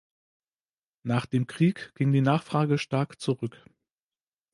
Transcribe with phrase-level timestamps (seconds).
[1.03, 3.63] Nach dem Krieg ging die Nachfrage stark zurück.